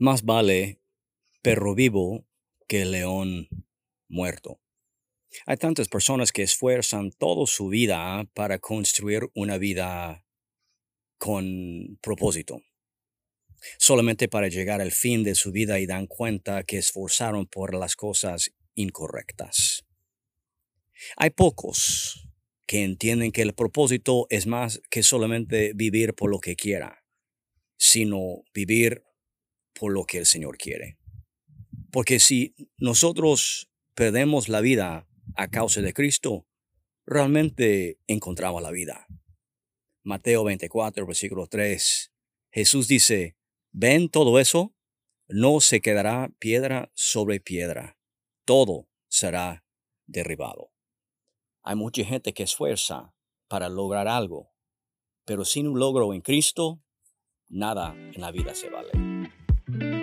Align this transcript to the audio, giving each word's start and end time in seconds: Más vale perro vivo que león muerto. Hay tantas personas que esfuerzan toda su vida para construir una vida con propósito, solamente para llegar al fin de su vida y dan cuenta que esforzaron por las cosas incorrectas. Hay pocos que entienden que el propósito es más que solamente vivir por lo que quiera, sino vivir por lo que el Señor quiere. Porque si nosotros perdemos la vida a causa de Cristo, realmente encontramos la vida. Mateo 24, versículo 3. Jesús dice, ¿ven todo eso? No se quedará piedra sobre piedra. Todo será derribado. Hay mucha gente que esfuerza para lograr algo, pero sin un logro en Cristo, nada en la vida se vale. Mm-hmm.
Más 0.00 0.22
vale 0.22 0.80
perro 1.42 1.74
vivo 1.74 2.24
que 2.68 2.84
león 2.84 3.48
muerto. 4.08 4.60
Hay 5.44 5.56
tantas 5.56 5.88
personas 5.88 6.30
que 6.30 6.44
esfuerzan 6.44 7.10
toda 7.10 7.46
su 7.46 7.66
vida 7.66 8.24
para 8.32 8.60
construir 8.60 9.28
una 9.34 9.58
vida 9.58 10.24
con 11.18 11.98
propósito, 12.00 12.62
solamente 13.76 14.28
para 14.28 14.46
llegar 14.46 14.80
al 14.80 14.92
fin 14.92 15.24
de 15.24 15.34
su 15.34 15.50
vida 15.50 15.80
y 15.80 15.86
dan 15.86 16.06
cuenta 16.06 16.62
que 16.62 16.78
esforzaron 16.78 17.46
por 17.46 17.74
las 17.74 17.96
cosas 17.96 18.52
incorrectas. 18.74 19.84
Hay 21.16 21.30
pocos 21.30 22.28
que 22.66 22.84
entienden 22.84 23.32
que 23.32 23.42
el 23.42 23.52
propósito 23.52 24.28
es 24.30 24.46
más 24.46 24.80
que 24.90 25.02
solamente 25.02 25.72
vivir 25.74 26.14
por 26.14 26.30
lo 26.30 26.38
que 26.38 26.54
quiera, 26.54 27.04
sino 27.76 28.44
vivir 28.54 29.07
por 29.78 29.92
lo 29.92 30.04
que 30.04 30.18
el 30.18 30.26
Señor 30.26 30.56
quiere. 30.56 30.98
Porque 31.90 32.20
si 32.20 32.54
nosotros 32.76 33.70
perdemos 33.94 34.48
la 34.48 34.60
vida 34.60 35.08
a 35.34 35.48
causa 35.48 35.80
de 35.80 35.92
Cristo, 35.92 36.46
realmente 37.06 37.98
encontramos 38.06 38.62
la 38.62 38.70
vida. 38.70 39.06
Mateo 40.02 40.44
24, 40.44 41.06
versículo 41.06 41.46
3. 41.46 42.12
Jesús 42.50 42.88
dice, 42.88 43.36
¿ven 43.72 44.08
todo 44.08 44.38
eso? 44.38 44.74
No 45.28 45.60
se 45.60 45.80
quedará 45.80 46.30
piedra 46.38 46.90
sobre 46.94 47.40
piedra. 47.40 47.98
Todo 48.44 48.88
será 49.08 49.64
derribado. 50.06 50.72
Hay 51.62 51.76
mucha 51.76 52.04
gente 52.04 52.32
que 52.32 52.44
esfuerza 52.44 53.14
para 53.48 53.68
lograr 53.68 54.08
algo, 54.08 54.50
pero 55.24 55.44
sin 55.44 55.68
un 55.68 55.78
logro 55.78 56.14
en 56.14 56.22
Cristo, 56.22 56.82
nada 57.48 57.94
en 57.94 58.20
la 58.20 58.30
vida 58.30 58.54
se 58.54 58.70
vale. 58.70 58.90
Mm-hmm. 59.70 59.97